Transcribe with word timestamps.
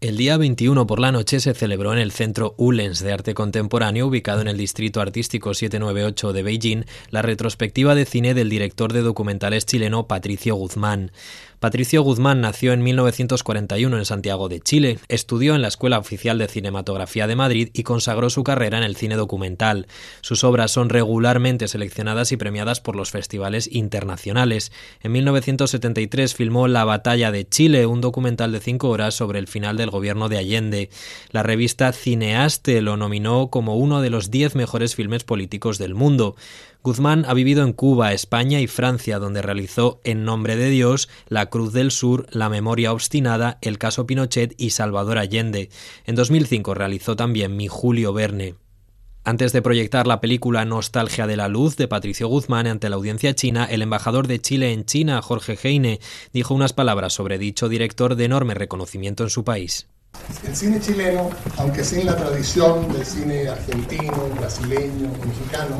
El 0.00 0.16
día 0.16 0.36
21 0.36 0.86
por 0.86 1.00
la 1.00 1.10
noche 1.10 1.40
se 1.40 1.54
celebró 1.54 1.92
en 1.92 1.98
el 1.98 2.12
Centro 2.12 2.54
Ullens 2.56 3.00
de 3.00 3.12
Arte 3.12 3.34
Contemporáneo, 3.34 4.06
ubicado 4.06 4.40
en 4.40 4.46
el 4.46 4.56
Distrito 4.56 5.00
Artístico 5.00 5.54
798 5.54 6.32
de 6.32 6.42
Beijing, 6.44 6.84
la 7.10 7.20
retrospectiva 7.20 7.96
de 7.96 8.04
cine 8.04 8.32
del 8.32 8.48
director 8.48 8.92
de 8.92 9.02
documentales 9.02 9.66
chileno 9.66 10.06
Patricio 10.06 10.54
Guzmán. 10.54 11.10
Patricio 11.60 12.02
Guzmán 12.02 12.40
nació 12.40 12.72
en 12.72 12.84
1941 12.84 13.98
en 13.98 14.04
Santiago 14.04 14.48
de 14.48 14.60
Chile, 14.60 15.00
estudió 15.08 15.56
en 15.56 15.62
la 15.62 15.66
Escuela 15.66 15.98
Oficial 15.98 16.38
de 16.38 16.46
Cinematografía 16.46 17.26
de 17.26 17.34
Madrid 17.34 17.70
y 17.72 17.82
consagró 17.82 18.30
su 18.30 18.44
carrera 18.44 18.78
en 18.78 18.84
el 18.84 18.94
cine 18.94 19.16
documental. 19.16 19.88
Sus 20.20 20.44
obras 20.44 20.70
son 20.70 20.88
regularmente 20.88 21.66
seleccionadas 21.66 22.30
y 22.30 22.36
premiadas 22.36 22.80
por 22.80 22.94
los 22.94 23.10
festivales 23.10 23.68
internacionales. 23.72 24.70
En 25.02 25.10
1973 25.10 26.32
filmó 26.32 26.68
La 26.68 26.84
Batalla 26.84 27.32
de 27.32 27.48
Chile, 27.48 27.86
un 27.86 28.00
documental 28.00 28.52
de 28.52 28.60
cinco 28.60 28.90
horas 28.90 29.14
sobre 29.14 29.40
el 29.40 29.48
final 29.48 29.76
del 29.76 29.90
gobierno 29.90 30.28
de 30.28 30.38
Allende. 30.38 30.90
La 31.32 31.42
revista 31.42 31.92
Cineaste 31.92 32.82
lo 32.82 32.96
nominó 32.96 33.48
como 33.50 33.76
uno 33.76 34.00
de 34.00 34.10
los 34.10 34.30
diez 34.30 34.54
mejores 34.54 34.94
filmes 34.94 35.24
políticos 35.24 35.78
del 35.78 35.96
mundo. 35.96 36.36
Guzmán 36.84 37.24
ha 37.26 37.34
vivido 37.34 37.64
en 37.64 37.72
Cuba, 37.72 38.12
España 38.12 38.60
y 38.60 38.68
Francia, 38.68 39.18
donde 39.18 39.42
realizó 39.42 40.00
En 40.04 40.24
nombre 40.24 40.56
de 40.56 40.70
Dios, 40.70 41.08
La 41.28 41.47
Cruz 41.50 41.72
del 41.72 41.90
Sur, 41.90 42.26
La 42.30 42.48
memoria 42.48 42.92
obstinada, 42.92 43.58
El 43.60 43.78
caso 43.78 44.06
Pinochet 44.06 44.54
y 44.56 44.70
Salvador 44.70 45.18
Allende. 45.18 45.70
En 46.04 46.14
2005 46.14 46.74
realizó 46.74 47.16
también 47.16 47.56
Mi 47.56 47.68
Julio 47.68 48.12
Verne. 48.12 48.54
Antes 49.24 49.52
de 49.52 49.60
proyectar 49.60 50.06
la 50.06 50.22
película 50.22 50.64
Nostalgia 50.64 51.26
de 51.26 51.36
la 51.36 51.48
Luz 51.48 51.76
de 51.76 51.86
Patricio 51.86 52.28
Guzmán 52.28 52.66
ante 52.66 52.88
la 52.88 52.96
audiencia 52.96 53.34
china, 53.34 53.66
el 53.66 53.82
embajador 53.82 54.26
de 54.26 54.40
Chile 54.40 54.72
en 54.72 54.86
China, 54.86 55.20
Jorge 55.20 55.58
Heine, 55.62 56.00
dijo 56.32 56.54
unas 56.54 56.72
palabras 56.72 57.12
sobre 57.12 57.36
dicho 57.36 57.68
director 57.68 58.14
de 58.14 58.24
enorme 58.24 58.54
reconocimiento 58.54 59.24
en 59.24 59.30
su 59.30 59.44
país. 59.44 59.86
El 60.46 60.56
cine 60.56 60.80
chileno, 60.80 61.28
aunque 61.58 61.84
sin 61.84 62.06
la 62.06 62.16
tradición 62.16 62.90
del 62.90 63.04
cine 63.04 63.48
argentino, 63.48 64.30
brasileño, 64.38 65.10
mexicano, 65.26 65.76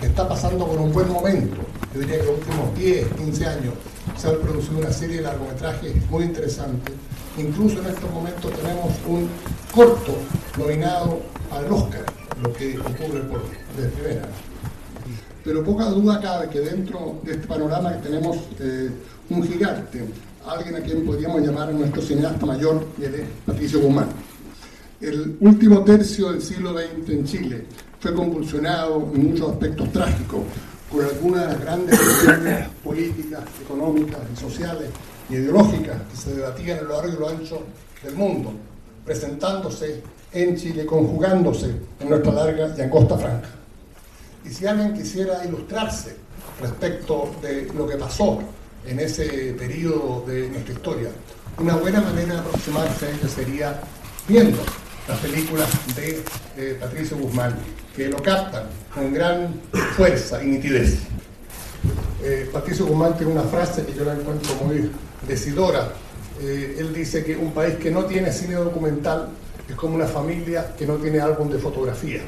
está 0.00 0.28
pasando 0.28 0.66
por 0.68 0.78
un 0.78 0.92
buen 0.92 1.08
momento. 1.08 1.56
Yo 1.92 2.00
diría 2.00 2.18
que 2.18 2.26
los 2.26 2.38
últimos 2.38 2.78
10, 2.78 3.06
15 3.14 3.46
años 3.46 3.74
se 4.16 4.28
ha 4.28 4.38
producido 4.38 4.78
una 4.78 4.92
serie 4.92 5.16
de 5.16 5.22
largometrajes 5.22 5.94
muy 6.10 6.24
interesantes. 6.24 6.94
Incluso 7.38 7.80
en 7.80 7.86
estos 7.86 8.10
momentos 8.10 8.50
tenemos 8.52 8.92
un 9.06 9.28
corto 9.74 10.16
nominado 10.58 11.20
al 11.50 11.70
Oscar, 11.70 12.04
lo 12.42 12.52
que 12.52 12.78
ocurre 12.78 13.20
por 13.22 13.42
de 13.76 13.88
primera. 13.88 14.28
Pero 15.44 15.62
poca 15.62 15.84
duda 15.86 16.20
cabe 16.20 16.48
que 16.48 16.60
dentro 16.60 17.20
de 17.22 17.32
este 17.32 17.46
panorama 17.46 17.92
tenemos 18.00 18.38
eh, 18.58 18.90
un 19.30 19.46
gigante, 19.46 20.04
alguien 20.46 20.76
a 20.76 20.80
quien 20.80 21.04
podríamos 21.04 21.42
llamar 21.42 21.72
nuestro 21.72 22.02
cineasta 22.02 22.46
mayor, 22.46 22.86
y 22.98 23.04
él 23.04 23.14
es 23.16 23.26
Patricio 23.44 23.80
Guzmán. 23.80 24.08
El 25.00 25.36
último 25.40 25.84
tercio 25.84 26.32
del 26.32 26.40
siglo 26.40 26.72
XX 26.72 27.10
en 27.10 27.24
Chile 27.26 27.66
fue 28.00 28.14
convulsionado 28.14 29.10
en 29.14 29.30
muchos 29.30 29.50
aspectos 29.50 29.92
trágicos 29.92 30.40
por 30.90 31.04
algunas 31.04 31.42
de 31.42 31.52
las 31.52 31.60
grandes 31.60 31.98
cuestiones 31.98 32.68
políticas, 32.84 33.40
económicas 33.60 34.20
y 34.32 34.40
sociales 34.40 34.88
y 35.28 35.34
ideológicas 35.34 35.96
que 36.10 36.16
se 36.16 36.34
debatían 36.34 36.78
a 36.78 36.82
lo 36.82 36.88
largo 36.90 37.12
y 37.12 37.18
lo 37.18 37.28
ancho 37.28 37.62
del 38.02 38.14
mundo, 38.14 38.52
presentándose 39.04 40.02
en 40.32 40.56
Chile, 40.56 40.86
conjugándose 40.86 41.74
en 42.00 42.08
nuestra 42.08 42.32
larga 42.32 42.74
y 42.76 42.80
angosta 42.80 43.16
franja. 43.16 43.50
Y 44.44 44.50
si 44.50 44.66
alguien 44.66 44.94
quisiera 44.94 45.44
ilustrarse 45.44 46.16
respecto 46.60 47.34
de 47.42 47.68
lo 47.76 47.86
que 47.86 47.96
pasó 47.96 48.38
en 48.86 49.00
ese 49.00 49.54
periodo 49.58 50.24
de 50.26 50.48
nuestra 50.48 50.74
historia, 50.74 51.08
una 51.58 51.76
buena 51.76 52.00
manera 52.00 52.34
de 52.34 52.40
aproximarse 52.40 53.28
sería 53.28 53.80
viendo 54.28 54.58
las 55.08 55.18
películas 55.20 55.68
de 55.94 56.22
eh, 56.56 56.76
Patricio 56.80 57.16
Guzmán, 57.16 57.54
que 57.94 58.08
lo 58.08 58.16
captan 58.18 58.64
con 58.92 59.12
gran 59.12 59.54
fuerza 59.96 60.42
y 60.42 60.46
nitidez. 60.46 60.98
Eh, 62.22 62.48
Patricio 62.52 62.86
Guzmán 62.86 63.16
tiene 63.16 63.32
una 63.32 63.44
frase 63.44 63.84
que 63.84 63.94
yo 63.94 64.04
la 64.04 64.14
encuentro 64.14 64.54
muy 64.64 64.90
decidora. 65.28 65.92
Eh, 66.40 66.76
él 66.78 66.92
dice 66.92 67.24
que 67.24 67.36
un 67.36 67.52
país 67.52 67.76
que 67.76 67.90
no 67.90 68.04
tiene 68.04 68.32
cine 68.32 68.54
documental 68.54 69.28
es 69.68 69.74
como 69.76 69.94
una 69.94 70.06
familia 70.06 70.74
que 70.76 70.86
no 70.86 70.96
tiene 70.96 71.20
álbum 71.20 71.50
de 71.50 71.58
fotografía. 71.58 72.20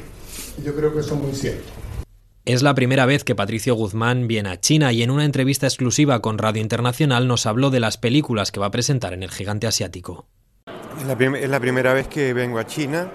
Y 0.57 0.63
yo 0.63 0.75
creo 0.75 0.93
que 0.93 1.01
eso 1.01 1.15
es 1.15 1.21
muy 1.21 1.33
cierto. 1.33 1.67
Es 2.45 2.63
la 2.63 2.73
primera 2.73 3.05
vez 3.05 3.23
que 3.23 3.35
Patricio 3.35 3.75
Guzmán 3.75 4.27
viene 4.27 4.49
a 4.49 4.59
China 4.59 4.91
y 4.91 5.03
en 5.03 5.11
una 5.11 5.25
entrevista 5.25 5.67
exclusiva 5.67 6.21
con 6.21 6.37
Radio 6.37 6.61
Internacional 6.61 7.27
nos 7.27 7.45
habló 7.45 7.69
de 7.69 7.79
las 7.79 7.97
películas 7.97 8.51
que 8.51 8.59
va 8.59 8.67
a 8.67 8.71
presentar 8.71 9.13
en 9.13 9.21
el 9.21 9.29
gigante 9.29 9.67
asiático. 9.67 10.25
Es 10.99 11.05
la, 11.05 11.13
es 11.37 11.49
la 11.49 11.59
primera 11.61 11.93
vez 11.93 12.09
que 12.09 12.33
vengo 12.33 12.59
a 12.59 12.67
China 12.67 13.07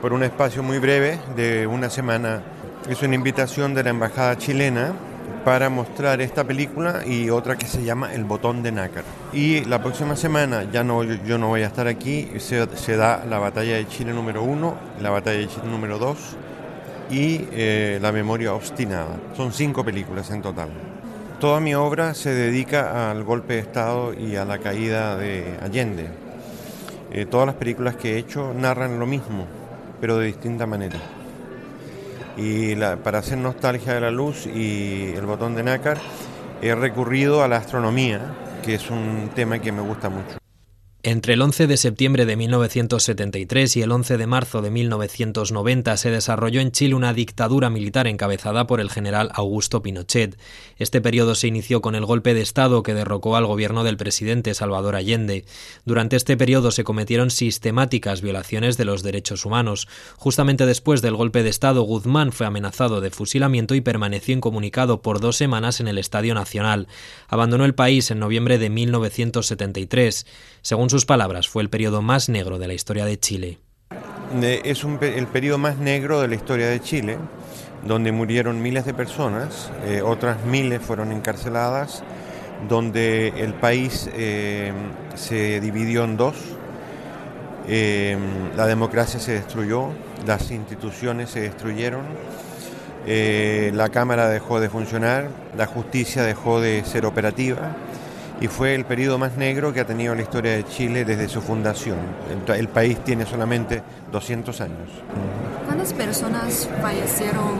por 0.00 0.12
un 0.12 0.24
espacio 0.24 0.64
muy 0.64 0.80
breve 0.80 1.20
de 1.36 1.68
una 1.68 1.88
semana. 1.88 2.42
Es 2.88 3.00
una 3.02 3.14
invitación 3.14 3.74
de 3.74 3.84
la 3.84 3.90
Embajada 3.90 4.36
chilena 4.36 4.92
para 5.44 5.70
mostrar 5.70 6.20
esta 6.20 6.42
película 6.42 7.06
y 7.06 7.30
otra 7.30 7.56
que 7.56 7.66
se 7.66 7.84
llama 7.84 8.12
El 8.12 8.24
botón 8.24 8.64
de 8.64 8.72
nácar. 8.72 9.04
Y 9.32 9.64
la 9.66 9.80
próxima 9.80 10.16
semana, 10.16 10.64
ya 10.72 10.82
no, 10.82 11.04
yo 11.04 11.38
no 11.38 11.46
voy 11.46 11.62
a 11.62 11.66
estar 11.66 11.86
aquí, 11.86 12.28
se, 12.38 12.66
se 12.76 12.96
da 12.96 13.24
la 13.24 13.38
batalla 13.38 13.76
de 13.76 13.86
Chile 13.86 14.12
número 14.12 14.42
uno, 14.42 14.74
la 15.00 15.10
batalla 15.10 15.38
de 15.38 15.46
Chile 15.46 15.68
número 15.70 15.98
dos 15.98 16.36
y 17.08 17.46
eh, 17.52 18.00
La 18.02 18.10
memoria 18.10 18.52
obstinada. 18.52 19.16
Son 19.36 19.52
cinco 19.52 19.84
películas 19.84 20.28
en 20.32 20.42
total. 20.42 20.70
Toda 21.38 21.60
mi 21.60 21.74
obra 21.76 22.14
se 22.14 22.30
dedica 22.30 23.12
al 23.12 23.22
golpe 23.22 23.54
de 23.54 23.58
Estado 23.60 24.12
y 24.12 24.34
a 24.34 24.44
la 24.44 24.58
caída 24.58 25.16
de 25.16 25.56
Allende. 25.62 26.21
Eh, 27.14 27.26
todas 27.26 27.46
las 27.46 27.56
películas 27.56 27.96
que 27.96 28.14
he 28.14 28.18
hecho 28.18 28.54
narran 28.54 28.98
lo 28.98 29.06
mismo, 29.06 29.46
pero 30.00 30.16
de 30.16 30.28
distinta 30.28 30.66
manera. 30.66 30.98
Y 32.38 32.74
para 33.04 33.18
hacer 33.18 33.36
nostalgia 33.36 33.92
de 33.92 34.00
la 34.00 34.10
luz 34.10 34.46
y 34.46 35.12
el 35.14 35.26
botón 35.26 35.54
de 35.54 35.62
nácar, 35.62 35.98
he 36.62 36.74
recurrido 36.74 37.42
a 37.42 37.48
la 37.48 37.58
astronomía, 37.58 38.20
que 38.64 38.76
es 38.76 38.88
un 38.88 39.28
tema 39.34 39.58
que 39.58 39.72
me 39.72 39.82
gusta 39.82 40.08
mucho. 40.08 40.41
Entre 41.04 41.34
el 41.34 41.42
11 41.42 41.66
de 41.66 41.76
septiembre 41.78 42.26
de 42.26 42.36
1973 42.36 43.76
y 43.76 43.82
el 43.82 43.90
11 43.90 44.18
de 44.18 44.26
marzo 44.28 44.62
de 44.62 44.70
1990 44.70 45.96
se 45.96 46.12
desarrolló 46.12 46.60
en 46.60 46.70
Chile 46.70 46.94
una 46.94 47.12
dictadura 47.12 47.70
militar 47.70 48.06
encabezada 48.06 48.68
por 48.68 48.80
el 48.80 48.88
general 48.88 49.28
Augusto 49.34 49.82
Pinochet. 49.82 50.38
Este 50.78 51.00
periodo 51.00 51.34
se 51.34 51.48
inició 51.48 51.82
con 51.82 51.96
el 51.96 52.04
golpe 52.04 52.34
de 52.34 52.40
Estado 52.40 52.84
que 52.84 52.94
derrocó 52.94 53.34
al 53.34 53.46
gobierno 53.46 53.82
del 53.82 53.96
presidente 53.96 54.54
Salvador 54.54 54.94
Allende. 54.94 55.44
Durante 55.84 56.14
este 56.14 56.36
periodo 56.36 56.70
se 56.70 56.84
cometieron 56.84 57.30
sistemáticas 57.30 58.22
violaciones 58.22 58.76
de 58.76 58.84
los 58.84 59.02
derechos 59.02 59.44
humanos. 59.44 59.88
Justamente 60.18 60.66
después 60.66 61.02
del 61.02 61.16
golpe 61.16 61.42
de 61.42 61.50
Estado, 61.50 61.82
Guzmán 61.82 62.30
fue 62.30 62.46
amenazado 62.46 63.00
de 63.00 63.10
fusilamiento 63.10 63.74
y 63.74 63.80
permaneció 63.80 64.36
incomunicado 64.36 65.02
por 65.02 65.18
dos 65.18 65.34
semanas 65.36 65.80
en 65.80 65.88
el 65.88 65.98
Estadio 65.98 66.32
Nacional. 66.34 66.86
Abandonó 67.26 67.64
el 67.64 67.74
país 67.74 68.12
en 68.12 68.20
noviembre 68.20 68.58
de 68.58 68.70
1973. 68.70 70.26
Según 70.62 70.91
sus 70.92 71.06
palabras, 71.06 71.48
fue 71.48 71.62
el 71.62 71.70
periodo 71.70 72.02
más 72.02 72.28
negro 72.28 72.58
de 72.58 72.66
la 72.66 72.74
historia 72.74 73.06
de 73.06 73.18
Chile. 73.18 73.58
Es 74.42 74.84
el 74.84 75.26
periodo 75.26 75.56
más 75.56 75.78
negro 75.78 76.20
de 76.20 76.28
la 76.28 76.34
historia 76.34 76.66
de 76.68 76.80
Chile, 76.80 77.16
donde 77.86 78.12
murieron 78.12 78.60
miles 78.60 78.84
de 78.84 78.92
personas, 78.92 79.70
eh, 79.86 80.02
otras 80.02 80.44
miles 80.44 80.82
fueron 80.82 81.10
encarceladas, 81.10 82.02
donde 82.68 83.28
el 83.38 83.54
país 83.54 84.10
eh, 84.12 84.74
se 85.14 85.60
dividió 85.60 86.04
en 86.04 86.18
dos, 86.18 86.36
eh, 87.68 88.18
la 88.54 88.66
democracia 88.66 89.18
se 89.18 89.32
destruyó, 89.32 89.88
las 90.26 90.50
instituciones 90.50 91.30
se 91.30 91.40
destruyeron, 91.40 92.02
la 93.06 93.88
Cámara 93.88 94.28
dejó 94.28 94.60
de 94.60 94.68
funcionar, 94.68 95.30
la 95.56 95.64
justicia 95.64 96.22
dejó 96.22 96.60
de 96.60 96.84
ser 96.84 97.06
operativa 97.06 97.76
y 98.42 98.48
fue 98.48 98.74
el 98.74 98.84
periodo 98.84 99.18
más 99.18 99.36
negro 99.36 99.72
que 99.72 99.78
ha 99.78 99.86
tenido 99.86 100.16
la 100.16 100.22
historia 100.22 100.50
de 100.50 100.64
Chile 100.64 101.04
desde 101.04 101.28
su 101.28 101.40
fundación. 101.40 101.96
El, 102.48 102.68
país 102.68 102.98
tiene 103.04 103.24
solamente 103.24 103.84
200 104.10 104.60
años. 104.60 104.90
¿Cuántas 105.64 105.92
personas 105.92 106.68
fallecieron? 106.80 107.52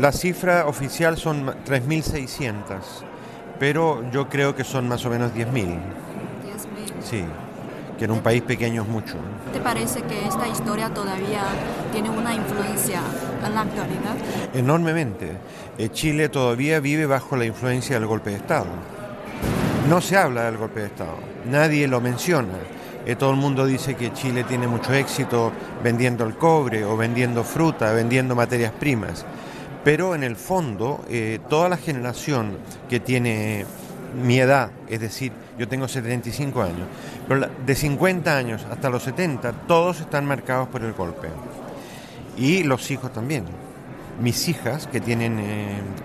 La 0.00 0.10
cifra 0.10 0.66
oficial 0.66 1.16
son 1.16 1.46
3.600, 1.64 2.80
pero 3.60 4.02
yo 4.10 4.28
creo 4.28 4.56
que 4.56 4.64
son 4.64 4.88
más 4.88 5.06
o 5.06 5.10
menos 5.10 5.32
10.000. 5.32 5.46
10.000. 5.46 5.78
Sí, 7.00 7.24
que 7.96 8.06
en 8.06 8.10
un 8.10 8.20
país 8.20 8.42
pequeño 8.42 8.82
es 8.82 8.88
mucho. 8.88 9.14
¿Te 9.52 9.60
parece 9.60 10.02
que 10.02 10.26
esta 10.26 10.48
historia 10.48 10.92
todavía 10.92 11.44
tiene 11.92 12.10
una 12.10 12.34
influencia 12.34 13.00
en 13.46 13.54
la 13.54 13.60
actualidad? 13.60 14.16
Enormemente. 14.54 15.36
Eh, 15.78 15.88
Chile 15.90 16.28
todavía 16.28 16.80
vive 16.80 17.06
bajo 17.06 17.36
la 17.36 17.44
influencia 17.44 17.94
del 17.94 18.06
golpe 18.06 18.30
de 18.30 18.36
Estado 18.36 18.97
no 19.88 20.02
se 20.02 20.18
habla 20.18 20.44
del 20.44 20.58
golpe 20.58 20.80
de 20.80 20.86
Estado, 20.86 21.16
nadie 21.50 21.88
lo 21.88 22.00
menciona. 22.02 22.58
Eh, 23.06 23.16
todo 23.16 23.30
el 23.30 23.36
mundo 23.36 23.64
dice 23.64 23.94
que 23.94 24.12
Chile 24.12 24.44
tiene 24.44 24.68
mucho 24.68 24.92
éxito 24.92 25.50
vendiendo 25.82 26.24
el 26.24 26.36
cobre 26.36 26.84
o 26.84 26.94
vendiendo 26.94 27.42
fruta, 27.42 27.90
vendiendo 27.92 28.34
materias 28.34 28.72
primas, 28.78 29.24
pero 29.82 30.14
en 30.14 30.24
el 30.24 30.36
fondo 30.36 31.02
eh, 31.08 31.38
toda 31.48 31.70
la 31.70 31.78
generación 31.78 32.58
que 32.90 33.00
tiene 33.00 33.64
mi 34.22 34.38
edad, 34.38 34.70
es 34.88 35.00
decir, 35.00 35.32
yo 35.58 35.66
tengo 35.68 35.88
75 35.88 36.60
años, 36.62 36.86
pero 37.26 37.48
de 37.64 37.74
50 37.74 38.36
años 38.36 38.66
hasta 38.70 38.90
los 38.90 39.02
70, 39.04 39.52
todos 39.66 40.00
están 40.00 40.26
marcados 40.26 40.68
por 40.68 40.84
el 40.84 40.92
golpe. 40.92 41.28
Y 42.36 42.62
los 42.62 42.90
hijos 42.90 43.12
también. 43.12 43.44
Mis 44.20 44.48
hijas, 44.48 44.86
que 44.86 45.00
tienen 45.00 45.40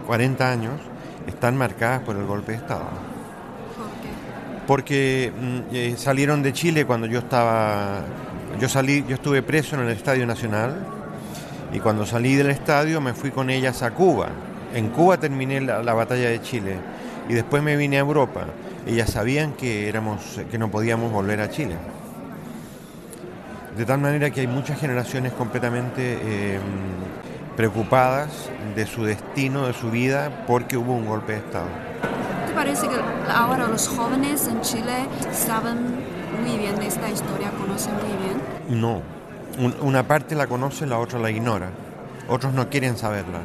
40 0.08 0.44
eh, 0.44 0.54
años, 0.54 0.80
están 1.28 1.58
marcadas 1.58 2.02
por 2.02 2.16
el 2.16 2.26
golpe 2.26 2.54
de 2.54 2.60
Estado. 2.60 3.13
Porque 4.68 5.32
mm, 5.36 5.76
eh, 5.76 5.96
salieron 5.98 6.42
de 6.42 6.54
Chile 6.54 6.86
cuando 6.86 7.08
yo 7.08 7.20
estaba, 7.20 8.02
yo 8.60 8.70
salí, 8.70 9.04
yo 9.08 9.16
estuve 9.16 9.42
preso 9.42 9.76
en 9.76 9.82
el 9.84 9.90
Estadio 9.90 10.26
Nacional 10.26 10.76
y 11.74 11.80
cuando 11.80 12.06
salí 12.06 12.36
del 12.36 12.52
estadio 12.52 13.02
me 13.02 13.14
fui 13.14 13.32
con 13.32 13.50
ellas 13.50 13.82
a 13.82 13.92
Cuba. 13.92 14.30
En 14.74 14.90
Cuba 14.90 15.18
terminé 15.18 15.62
la 15.62 15.94
batalla 15.94 16.30
de 16.30 16.42
Chile 16.42 16.78
y 17.30 17.34
después 17.34 17.64
me 17.64 17.76
vine 17.76 17.98
a 17.98 18.00
Europa. 18.00 18.46
Ellas 18.86 19.12
sabían 19.12 19.54
que, 19.54 19.88
éramos, 19.88 20.42
que 20.52 20.58
no 20.58 20.70
podíamos 20.70 21.12
volver 21.12 21.40
a 21.42 21.50
Chile. 21.50 21.76
De 23.78 23.86
tal 23.86 24.00
manera 24.00 24.30
que 24.30 24.42
hay 24.42 24.48
muchas 24.48 24.80
generaciones 24.80 25.32
completamente 25.34 26.20
eh, 26.22 26.60
preocupadas 27.56 28.50
de 28.76 28.86
su 28.86 29.04
destino, 29.04 29.68
de 29.68 29.74
su 29.74 29.90
vida, 29.90 30.44
porque 30.48 30.78
hubo 30.78 30.94
un 30.94 31.06
golpe 31.06 31.34
de 31.34 31.38
Estado. 31.40 31.68
¿Te 32.54 32.60
parece 32.60 32.88
que 32.88 32.96
ahora 33.32 33.68
los 33.68 33.88
jóvenes 33.88 34.48
en 34.48 34.62
Chile 34.62 35.08
saben 35.32 35.76
muy 36.40 36.56
bien 36.60 36.80
esta 36.84 37.10
historia, 37.10 37.50
conocen 37.50 37.94
muy 37.96 38.16
bien? 38.24 38.80
No. 38.80 39.02
Una 39.82 40.08
parte 40.08 40.36
la 40.36 40.46
conoce, 40.46 40.86
la 40.86 41.00
otra 41.00 41.18
la 41.18 41.32
ignora. 41.32 41.72
Otros 42.30 42.54
no 42.54 42.70
quieren 42.70 42.96
saberla. 42.96 43.42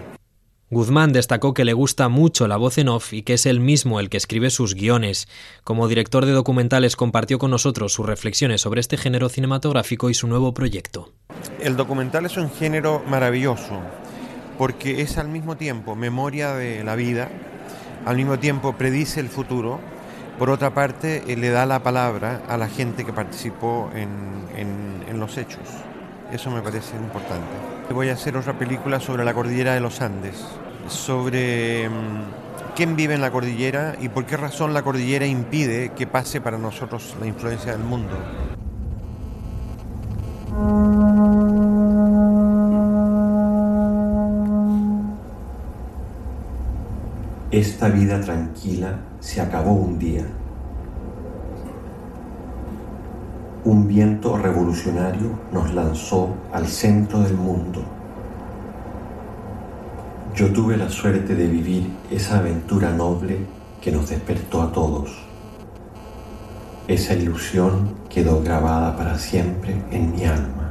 Guzmán 0.68 1.14
destacó 1.14 1.54
que 1.54 1.64
le 1.64 1.72
gusta 1.72 2.10
mucho 2.10 2.46
la 2.48 2.58
voz 2.58 2.76
en 2.76 2.88
off 2.88 3.14
y 3.14 3.22
que 3.22 3.32
es 3.32 3.46
él 3.46 3.60
mismo 3.60 3.98
el 3.98 4.10
que 4.10 4.18
escribe 4.18 4.50
sus 4.50 4.74
guiones. 4.74 5.26
Como 5.64 5.88
director 5.88 6.26
de 6.26 6.32
documentales 6.32 6.94
compartió 6.94 7.38
con 7.38 7.50
nosotros 7.50 7.94
sus 7.94 8.04
reflexiones 8.04 8.60
sobre 8.60 8.82
este 8.82 8.98
género 8.98 9.30
cinematográfico 9.30 10.10
y 10.10 10.14
su 10.14 10.28
nuevo 10.28 10.52
proyecto. 10.52 11.12
El 11.60 11.76
documental 11.76 12.26
es 12.26 12.36
un 12.36 12.50
género 12.50 13.02
maravilloso 13.08 13.80
porque 14.58 15.00
es 15.00 15.16
al 15.16 15.28
mismo 15.28 15.56
tiempo 15.56 15.96
memoria 15.96 16.52
de 16.52 16.84
la 16.84 16.94
vida, 16.94 17.30
al 18.08 18.16
mismo 18.16 18.38
tiempo 18.38 18.72
predice 18.72 19.20
el 19.20 19.28
futuro, 19.28 19.80
por 20.38 20.48
otra 20.48 20.72
parte 20.72 21.24
eh, 21.30 21.36
le 21.36 21.50
da 21.50 21.66
la 21.66 21.82
palabra 21.82 22.40
a 22.48 22.56
la 22.56 22.66
gente 22.66 23.04
que 23.04 23.12
participó 23.12 23.90
en, 23.94 25.18
los 25.20 25.36
hechos. 25.36 25.60
Eso 26.32 26.50
me 26.50 26.62
parece 26.62 26.96
importante. 26.96 27.44
Voy 27.92 28.08
a 28.08 28.14
hacer 28.14 28.34
otra 28.34 28.58
película 28.58 28.98
sobre 28.98 29.26
la 29.26 29.34
cordillera 29.34 29.74
de 29.74 29.80
los 29.80 30.00
Andes, 30.00 30.42
sobre 30.86 31.86
mm, 31.90 32.74
quién 32.74 32.96
vive 32.96 33.12
en 33.12 33.20
la 33.20 33.30
cordillera 33.30 33.94
y 34.00 34.08
por 34.08 34.24
qué 34.24 34.38
razón 34.38 34.72
la 34.72 34.80
cordillera 34.82 35.26
impide 35.26 35.90
que 35.90 36.06
pase 36.06 36.40
para 36.40 36.56
nosotros 36.56 37.14
la 37.20 37.26
influencia 37.26 37.72
del 37.72 37.82
mundo. 37.82 38.16
Esta 47.58 47.88
vida 47.88 48.20
tranquila 48.20 49.00
se 49.18 49.40
acabó 49.40 49.72
un 49.72 49.98
día. 49.98 50.24
Un 53.64 53.88
viento 53.88 54.38
revolucionario 54.38 55.30
nos 55.50 55.74
lanzó 55.74 56.36
al 56.52 56.68
centro 56.68 57.18
del 57.18 57.34
mundo. 57.34 57.82
Yo 60.36 60.52
tuve 60.52 60.76
la 60.76 60.88
suerte 60.88 61.34
de 61.34 61.48
vivir 61.48 61.90
esa 62.12 62.38
aventura 62.38 62.92
noble 62.92 63.38
que 63.80 63.90
nos 63.90 64.08
despertó 64.08 64.62
a 64.62 64.70
todos. 64.70 65.18
Esa 66.86 67.14
ilusión 67.14 67.96
quedó 68.08 68.40
grabada 68.40 68.96
para 68.96 69.18
siempre 69.18 69.82
en 69.90 70.12
mi 70.14 70.24
alma. 70.24 70.67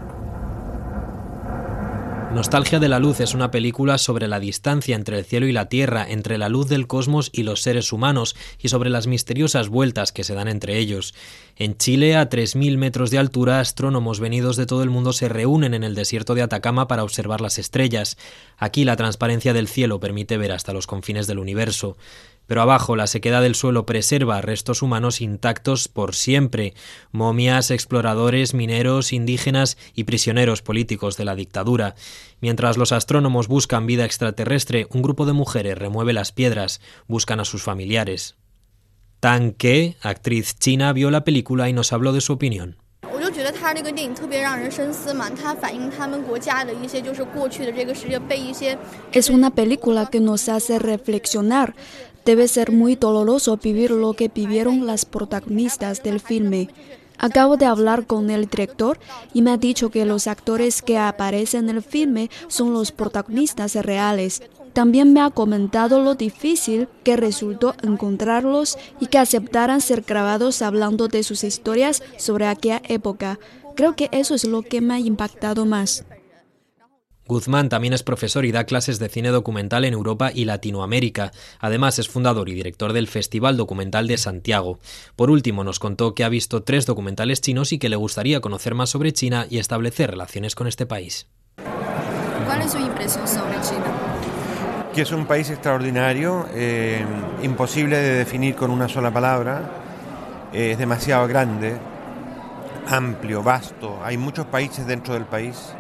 Nostalgia 2.38 2.78
de 2.78 2.88
la 2.88 3.00
Luz 3.00 3.20
es 3.20 3.34
una 3.34 3.50
película 3.50 3.98
sobre 3.98 4.28
la 4.28 4.40
distancia 4.40 4.96
entre 4.96 5.18
el 5.18 5.26
cielo 5.26 5.48
y 5.48 5.52
la 5.52 5.70
tierra, 5.70 6.06
entre 6.08 6.38
la 6.38 6.50
luz 6.50 6.70
del 6.70 6.86
cosmos 6.86 7.32
y 7.34 7.42
los 7.42 7.64
seres 7.64 7.92
humanos, 7.92 8.36
y 8.62 8.70
sobre 8.70 8.92
las 8.92 9.08
misteriosas 9.08 9.70
vueltas 9.70 10.12
que 10.12 10.24
se 10.24 10.36
dan 10.36 10.48
entre 10.48 10.78
ellos. 10.78 11.16
En 11.56 11.78
Chile, 11.78 12.16
a 12.16 12.30
3.000 12.30 12.78
metros 12.78 13.10
de 13.10 13.18
altura, 13.18 13.60
astrónomos 13.60 14.20
venidos 14.20 14.56
de 14.56 14.68
todo 14.68 14.84
el 14.84 14.92
mundo 14.92 15.14
se 15.14 15.30
reúnen 15.30 15.74
en 15.74 15.84
el 15.84 15.96
desierto 15.96 16.36
de 16.36 16.44
Atacama 16.44 16.88
para 16.88 17.04
observar 17.04 17.42
las 17.42 17.58
estrellas. 17.58 18.20
Aquí 18.60 18.86
la 18.86 18.98
transparencia 18.98 19.54
del 19.54 19.68
cielo 19.68 20.00
permite 20.00 20.38
ver 20.38 20.52
hasta 20.52 20.74
los 20.74 20.86
confines 20.86 21.26
del 21.26 21.40
universo 21.40 21.98
pero 22.48 22.62
abajo 22.62 22.96
la 22.96 23.08
sequedad 23.08 23.42
del 23.42 23.56
suelo 23.56 23.86
preserva 23.86 24.42
restos 24.42 24.82
humanos 24.82 25.22
intactos 25.22 25.88
por 25.88 26.16
siempre, 26.16 26.74
momias, 27.12 27.70
exploradores, 27.70 28.54
mineros, 28.54 29.14
indígenas 29.14 29.78
y 29.94 30.06
prisioneros 30.06 30.62
políticos 30.62 31.18
de 31.18 31.26
la 31.26 31.36
dictadura. 31.36 31.96
Mientras 32.42 32.78
los 32.78 32.92
astrónomos 32.92 33.48
buscan 33.48 33.86
vida 33.86 34.06
extraterrestre, 34.06 34.88
un 34.92 35.02
grupo 35.02 35.26
de 35.26 35.34
mujeres 35.34 35.78
remueve 35.78 36.14
las 36.14 36.32
piedras, 36.32 36.82
buscan 37.08 37.40
a 37.40 37.46
sus 37.46 37.62
familiares. 37.62 38.36
Tan 39.20 39.52
Ke, 39.52 39.98
actriz 40.02 40.58
china, 40.58 40.94
vio 40.94 41.12
la 41.12 41.24
película 41.24 41.70
y 41.70 41.74
nos 41.74 41.92
habló 41.92 42.14
de 42.14 42.22
su 42.22 42.34
opinión. 42.34 42.78
Es 49.12 49.30
una 49.30 49.50
película 49.52 50.06
que 50.06 50.20
nos 50.20 50.50
hace 50.50 50.80
reflexionar 50.80 51.76
Debe 52.28 52.50
ser 52.50 52.74
muy 52.74 52.98
doloroso 52.98 53.56
vivir 53.56 53.90
lo 53.92 54.12
que 54.12 54.28
vivieron 54.28 54.86
las 54.86 55.06
protagonistas 55.06 56.04
del 56.04 56.20
filme. 56.20 56.68
Acabo 57.18 57.56
de 57.56 57.66
hablar 57.66 58.06
con 58.06 58.30
el 58.30 58.48
director 58.48 59.00
y 59.34 59.42
me 59.42 59.52
ha 59.52 59.58
dicho 59.58 59.92
que 59.92 60.04
los 60.04 60.28
actores 60.28 60.82
que 60.82 60.98
aparecen 60.98 61.70
en 61.70 61.78
el 61.78 61.82
filme 61.82 62.30
son 62.50 62.74
los 62.74 62.92
protagonistas 62.92 63.76
reales. 63.76 64.42
También 64.74 65.14
me 65.14 65.22
ha 65.22 65.30
comentado 65.30 66.02
lo 66.02 66.16
difícil 66.16 66.90
que 67.06 67.16
resultó 67.16 67.76
encontrarlos 67.82 68.78
y 69.00 69.06
que 69.06 69.20
aceptaran 69.20 69.80
ser 69.80 70.02
grabados 70.02 70.62
hablando 70.62 71.08
de 71.08 71.24
sus 71.24 71.46
historias 71.46 72.04
sobre 72.18 72.48
aquella 72.48 72.82
época. 72.90 73.40
Creo 73.74 73.96
que 73.96 74.10
eso 74.12 74.36
es 74.36 74.44
lo 74.44 74.64
que 74.64 74.82
me 74.82 74.96
ha 74.96 75.00
impactado 75.00 75.66
más. 75.66 76.04
Guzmán 77.28 77.70
también 77.70 77.94
es 77.94 78.04
profesor 78.04 78.46
y 78.46 78.52
da 78.52 78.64
clases 78.64 79.00
de 79.00 79.10
cine 79.10 79.30
documental 79.30 79.86
en 79.86 79.94
Europa 79.94 80.32
y 80.34 80.46
Latinoamérica. 80.46 81.32
Además, 81.60 82.00
es 82.00 82.10
fundador 82.10 82.50
y 82.50 82.54
director 82.54 82.94
del 82.94 83.08
Festival 83.08 83.58
Documental 83.58 84.08
de 84.08 84.18
Santiago. 84.18 84.80
Por 85.16 85.30
último, 85.30 85.64
nos 85.64 85.80
contó 85.80 86.16
que 86.16 86.24
ha 86.24 86.30
visto 86.30 86.64
tres 86.64 86.86
documentales 86.86 87.42
chinos 87.42 87.74
y 87.74 87.80
que 87.80 87.90
le 87.90 87.96
gustaría 87.96 88.42
conocer 88.42 88.76
más 88.76 88.90
sobre 88.90 89.14
China 89.14 89.46
y 89.50 89.60
establecer 89.60 90.12
relaciones 90.12 90.56
con 90.56 90.68
este 90.68 90.86
país. 90.86 91.28
¿Cuál 92.46 92.62
es 92.62 92.72
su 92.72 92.80
impresión 92.80 93.28
sobre 93.28 93.60
China? 93.62 93.86
Que 94.94 95.02
es 95.02 95.12
un 95.12 95.26
país 95.26 95.50
extraordinario, 95.50 96.48
eh, 96.54 97.06
imposible 97.44 97.98
de 97.98 98.16
definir 98.16 98.56
con 98.56 98.72
una 98.72 98.88
sola 98.88 99.12
palabra, 99.12 99.62
eh, 100.54 100.72
es 100.72 100.78
demasiado 100.78 101.28
grande, 101.28 101.78
amplio, 102.88 103.44
vasto, 103.44 104.00
hay 104.04 104.18
muchos 104.18 104.46
países 104.46 104.88
dentro 104.88 105.14
del 105.14 105.26
país 105.26 105.74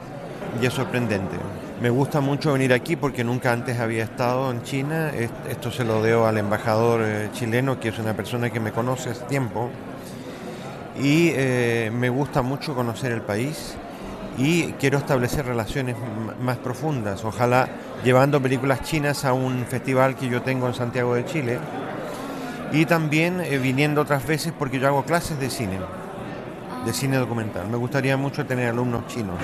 y 0.61 0.65
es 0.65 0.73
sorprendente. 0.73 1.35
Me 1.81 1.91
gusta 1.91 2.21
mucho 2.21 2.53
venir 2.53 2.73
aquí 2.73 2.95
porque 2.95 3.23
nunca 3.23 3.51
antes 3.51 3.79
había 3.79 4.03
estado 4.03 4.49
en 4.49 4.63
China. 4.63 5.11
Esto 5.47 5.71
se 5.71 5.83
lo 5.83 6.01
debo 6.01 6.25
al 6.25 6.39
embajador 6.39 7.01
eh, 7.03 7.29
chileno, 7.33 7.79
que 7.79 7.89
es 7.89 7.99
una 7.99 8.15
persona 8.15 8.49
que 8.49 8.59
me 8.59 8.71
conoce 8.71 9.11
hace 9.11 9.25
tiempo. 9.25 9.69
Y 10.99 11.29
eh, 11.35 11.91
me 11.93 12.09
gusta 12.09 12.41
mucho 12.41 12.73
conocer 12.73 13.11
el 13.11 13.21
país 13.21 13.75
y 14.39 14.71
quiero 14.73 14.97
establecer 14.97 15.45
relaciones 15.45 15.95
más 16.41 16.57
profundas. 16.57 17.23
Ojalá 17.23 17.69
llevando 18.03 18.41
películas 18.41 18.81
chinas 18.81 19.23
a 19.23 19.33
un 19.33 19.65
festival 19.65 20.15
que 20.15 20.27
yo 20.29 20.41
tengo 20.41 20.67
en 20.67 20.73
Santiago 20.73 21.13
de 21.13 21.25
Chile. 21.25 21.59
Y 22.71 22.85
también 22.85 23.39
eh, 23.39 23.59
viniendo 23.59 24.01
otras 24.01 24.25
veces 24.25 24.51
porque 24.57 24.79
yo 24.79 24.87
hago 24.87 25.03
clases 25.03 25.39
de 25.39 25.51
cine, 25.51 25.77
de 26.85 26.93
cine 26.93 27.17
documental. 27.17 27.67
Me 27.69 27.77
gustaría 27.77 28.17
mucho 28.17 28.47
tener 28.47 28.69
alumnos 28.69 29.05
chinos. 29.07 29.37